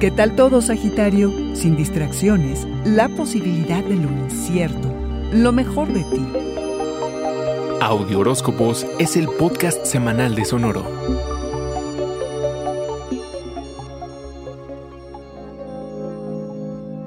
¿Qué 0.00 0.10
tal 0.10 0.34
todo, 0.34 0.62
Sagitario? 0.62 1.30
Sin 1.54 1.76
distracciones, 1.76 2.66
la 2.86 3.10
posibilidad 3.10 3.84
de 3.84 3.96
lo 3.96 4.10
incierto, 4.10 4.90
lo 5.30 5.52
mejor 5.52 5.88
de 5.92 6.02
ti. 6.04 6.26
Audio 7.82 8.20
Horóscopos 8.20 8.86
es 8.98 9.18
el 9.18 9.28
podcast 9.28 9.84
semanal 9.84 10.34
de 10.34 10.46
Sonoro. 10.46 10.84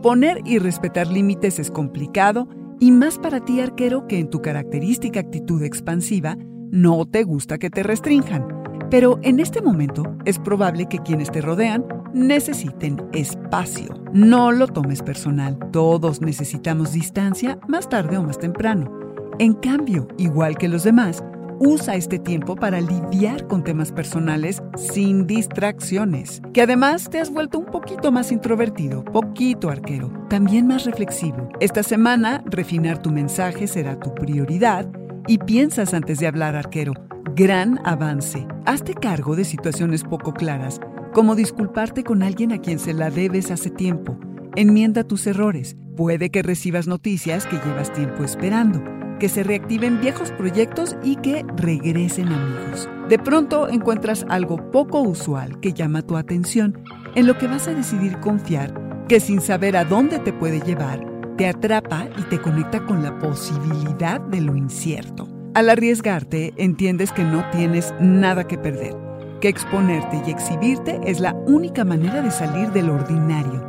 Poner 0.00 0.40
y 0.46 0.58
respetar 0.58 1.08
límites 1.08 1.58
es 1.58 1.70
complicado 1.70 2.48
y 2.80 2.90
más 2.90 3.18
para 3.18 3.44
ti, 3.44 3.60
arquero, 3.60 4.06
que 4.06 4.18
en 4.18 4.30
tu 4.30 4.40
característica 4.40 5.20
actitud 5.20 5.62
expansiva 5.62 6.38
no 6.70 7.04
te 7.04 7.24
gusta 7.24 7.58
que 7.58 7.68
te 7.68 7.82
restrinjan. 7.82 8.48
Pero 8.90 9.18
en 9.20 9.40
este 9.40 9.60
momento 9.60 10.04
es 10.24 10.38
probable 10.38 10.86
que 10.86 11.00
quienes 11.00 11.30
te 11.30 11.42
rodean 11.42 11.84
necesiten 12.12 13.02
espacio. 13.12 13.94
No 14.12 14.52
lo 14.52 14.66
tomes 14.66 15.02
personal. 15.02 15.58
Todos 15.72 16.20
necesitamos 16.20 16.92
distancia 16.92 17.58
más 17.68 17.88
tarde 17.88 18.16
o 18.16 18.22
más 18.22 18.38
temprano. 18.38 18.92
En 19.38 19.54
cambio, 19.54 20.08
igual 20.18 20.58
que 20.58 20.68
los 20.68 20.82
demás, 20.82 21.22
usa 21.60 21.96
este 21.96 22.18
tiempo 22.18 22.56
para 22.56 22.80
lidiar 22.80 23.46
con 23.46 23.64
temas 23.64 23.92
personales 23.92 24.62
sin 24.76 25.26
distracciones. 25.26 26.40
Que 26.52 26.62
además 26.62 27.10
te 27.10 27.20
has 27.20 27.30
vuelto 27.30 27.58
un 27.58 27.66
poquito 27.66 28.12
más 28.12 28.32
introvertido, 28.32 29.04
poquito 29.04 29.70
arquero, 29.70 30.12
también 30.28 30.66
más 30.66 30.84
reflexivo. 30.84 31.48
Esta 31.60 31.82
semana, 31.82 32.42
refinar 32.46 33.02
tu 33.02 33.10
mensaje 33.10 33.66
será 33.66 33.98
tu 33.98 34.14
prioridad 34.14 34.86
y 35.26 35.38
piensas 35.38 35.94
antes 35.94 36.18
de 36.18 36.26
hablar, 36.26 36.56
arquero. 36.56 36.94
Gran 37.34 37.78
avance. 37.84 38.46
Hazte 38.66 38.94
cargo 38.94 39.36
de 39.36 39.44
situaciones 39.44 40.02
poco 40.02 40.32
claras, 40.32 40.80
como 41.12 41.34
disculparte 41.34 42.04
con 42.04 42.22
alguien 42.22 42.52
a 42.52 42.58
quien 42.58 42.78
se 42.78 42.92
la 42.92 43.10
debes 43.10 43.50
hace 43.50 43.70
tiempo. 43.70 44.18
Enmienda 44.56 45.04
tus 45.04 45.26
errores. 45.26 45.76
Puede 45.96 46.30
que 46.30 46.42
recibas 46.42 46.86
noticias 46.86 47.46
que 47.46 47.56
llevas 47.56 47.92
tiempo 47.92 48.24
esperando, 48.24 48.82
que 49.18 49.28
se 49.28 49.42
reactiven 49.42 50.00
viejos 50.00 50.30
proyectos 50.32 50.96
y 51.02 51.16
que 51.16 51.44
regresen 51.56 52.28
amigos. 52.28 52.88
De 53.08 53.18
pronto 53.18 53.68
encuentras 53.68 54.24
algo 54.28 54.70
poco 54.70 55.00
usual 55.00 55.58
que 55.60 55.72
llama 55.72 56.02
tu 56.02 56.16
atención, 56.16 56.82
en 57.14 57.26
lo 57.26 57.36
que 57.38 57.48
vas 57.48 57.66
a 57.68 57.74
decidir 57.74 58.20
confiar, 58.20 59.06
que 59.08 59.20
sin 59.20 59.40
saber 59.40 59.76
a 59.76 59.84
dónde 59.84 60.18
te 60.18 60.32
puede 60.32 60.60
llevar, 60.60 61.04
te 61.36 61.46
atrapa 61.46 62.08
y 62.18 62.22
te 62.24 62.40
conecta 62.40 62.84
con 62.84 63.02
la 63.02 63.18
posibilidad 63.18 64.20
de 64.20 64.40
lo 64.40 64.56
incierto. 64.56 65.28
Al 65.54 65.70
arriesgarte, 65.70 66.52
entiendes 66.56 67.10
que 67.10 67.24
no 67.24 67.44
tienes 67.50 67.94
nada 68.00 68.46
que 68.46 68.58
perder, 68.58 68.94
que 69.40 69.48
exponerte 69.48 70.22
y 70.26 70.30
exhibirte 70.30 71.00
es 71.04 71.20
la 71.20 71.34
única 71.46 71.84
manera 71.84 72.22
de 72.22 72.30
salir 72.30 72.70
del 72.70 72.90
ordinario, 72.90 73.64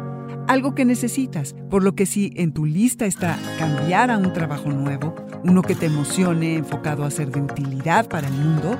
algo 0.47 0.73
que 0.73 0.85
necesitas, 0.85 1.55
por 1.69 1.83
lo 1.83 1.93
que 1.93 2.05
si 2.05 2.33
en 2.35 2.53
tu 2.53 2.65
lista 2.65 3.05
está 3.05 3.37
cambiar 3.57 4.11
a 4.11 4.17
un 4.17 4.33
trabajo 4.33 4.69
nuevo, 4.69 5.15
uno 5.43 5.61
que 5.61 5.75
te 5.75 5.85
emocione, 5.85 6.55
enfocado 6.55 7.03
a 7.03 7.11
ser 7.11 7.31
de 7.31 7.41
utilidad 7.41 8.07
para 8.07 8.27
el 8.27 8.33
mundo, 8.33 8.77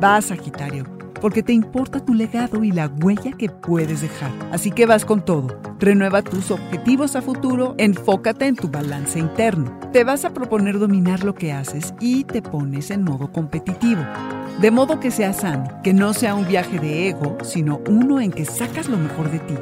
vas 0.00 0.26
Sagitario 0.26 1.01
porque 1.22 1.44
te 1.44 1.52
importa 1.52 2.04
tu 2.04 2.14
legado 2.14 2.64
y 2.64 2.72
la 2.72 2.88
huella 3.00 3.30
que 3.30 3.48
puedes 3.48 4.00
dejar. 4.00 4.32
Así 4.50 4.72
que 4.72 4.86
vas 4.86 5.04
con 5.04 5.24
todo. 5.24 5.56
Renueva 5.78 6.20
tus 6.20 6.50
objetivos 6.50 7.14
a 7.14 7.22
futuro, 7.22 7.76
enfócate 7.78 8.46
en 8.46 8.56
tu 8.56 8.68
balance 8.68 9.20
interno. 9.20 9.78
Te 9.92 10.02
vas 10.02 10.24
a 10.24 10.34
proponer 10.34 10.80
dominar 10.80 11.22
lo 11.22 11.36
que 11.36 11.52
haces 11.52 11.94
y 12.00 12.24
te 12.24 12.42
pones 12.42 12.90
en 12.90 13.04
modo 13.04 13.30
competitivo. 13.30 14.02
De 14.60 14.72
modo 14.72 14.98
que 14.98 15.12
sea 15.12 15.32
sano, 15.32 15.80
que 15.84 15.94
no 15.94 16.12
sea 16.12 16.34
un 16.34 16.48
viaje 16.48 16.80
de 16.80 17.10
ego, 17.10 17.38
sino 17.44 17.80
uno 17.86 18.20
en 18.20 18.32
que 18.32 18.44
sacas 18.44 18.88
lo 18.88 18.98
mejor 18.98 19.30
de 19.30 19.38
ti. 19.38 19.54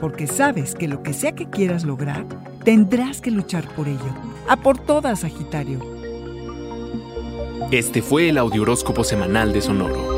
Porque 0.00 0.28
sabes 0.28 0.76
que 0.76 0.86
lo 0.86 1.02
que 1.02 1.14
sea 1.14 1.32
que 1.32 1.50
quieras 1.50 1.82
lograr, 1.82 2.26
tendrás 2.62 3.20
que 3.20 3.32
luchar 3.32 3.66
por 3.74 3.88
ello. 3.88 4.14
A 4.48 4.56
por 4.56 4.78
todas, 4.78 5.20
Sagitario. 5.20 5.80
Este 7.72 8.02
fue 8.02 8.28
el 8.28 8.38
Audioróscopo 8.38 9.02
Semanal 9.02 9.52
de 9.52 9.62
Sonoro. 9.62 10.17